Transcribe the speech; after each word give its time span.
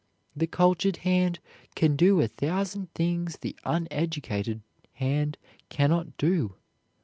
The 0.35 0.47
cultured 0.47 0.97
hand 1.05 1.37
can 1.75 1.95
do 1.95 2.19
a 2.21 2.27
thousand 2.27 2.91
things 2.95 3.37
the 3.41 3.55
uneducated 3.65 4.61
hand 4.93 5.37
can 5.69 5.91
not 5.91 6.17
do. 6.17 6.55